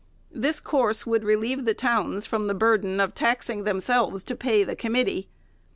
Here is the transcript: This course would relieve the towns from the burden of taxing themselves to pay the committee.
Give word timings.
This 0.31 0.59
course 0.59 1.05
would 1.05 1.23
relieve 1.23 1.65
the 1.65 1.75
towns 1.75 2.25
from 2.25 2.47
the 2.47 2.55
burden 2.55 2.99
of 2.99 3.13
taxing 3.13 3.65
themselves 3.65 4.23
to 4.23 4.35
pay 4.35 4.63
the 4.63 4.75
committee. 4.75 5.29